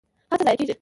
هڅه 0.31 0.43
ضایع 0.45 0.57
کیږي؟ 0.59 0.75